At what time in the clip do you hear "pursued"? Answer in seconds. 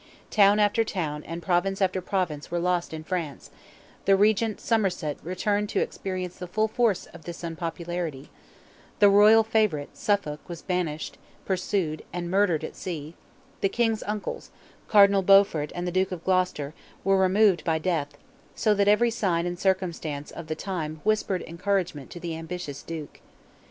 11.45-12.03